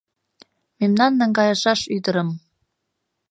Мемнан 0.79 1.11
наҥгайышаш 1.19 1.81
ӱдырым 1.95 2.29